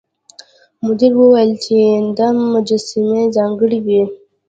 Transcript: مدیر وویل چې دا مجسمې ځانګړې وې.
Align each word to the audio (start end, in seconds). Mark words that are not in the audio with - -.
مدیر 0.85 1.13
وویل 1.17 1.51
چې 1.63 1.77
دا 2.17 2.27
مجسمې 2.53 3.21
ځانګړې 3.35 3.79
وې. 3.85 4.03